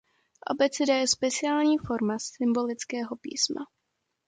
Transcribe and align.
Abeceda 0.47 0.95
je 0.97 1.07
speciální 1.07 1.77
forma 1.77 2.17
symbolického 2.19 3.15
písma. 3.15 3.61